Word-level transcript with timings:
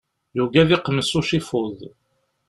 Yugi 0.37 0.59
ad 0.61 0.69
iqmec 0.75 1.09
ucifuḍ. 1.19 1.77